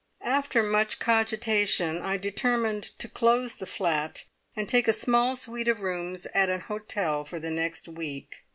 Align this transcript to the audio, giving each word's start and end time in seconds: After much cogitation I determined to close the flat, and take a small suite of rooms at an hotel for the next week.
After 0.25 0.63
much 0.63 0.97
cogitation 0.97 2.01
I 2.01 2.17
determined 2.17 2.97
to 2.97 3.07
close 3.07 3.53
the 3.53 3.67
flat, 3.67 4.23
and 4.55 4.67
take 4.67 4.87
a 4.87 4.93
small 4.93 5.35
suite 5.35 5.67
of 5.67 5.81
rooms 5.81 6.25
at 6.33 6.49
an 6.49 6.61
hotel 6.61 7.23
for 7.23 7.37
the 7.37 7.51
next 7.51 7.87
week. 7.87 8.43